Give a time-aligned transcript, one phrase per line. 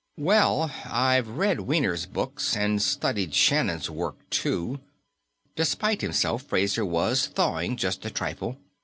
[0.17, 4.79] "Well, I've read Wiener's books, and studied Shannon's work, too."
[5.55, 8.57] Despite himself, Fraser was thawing, just a trifle.